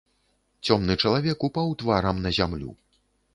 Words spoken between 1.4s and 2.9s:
упаў тварам на зямлю.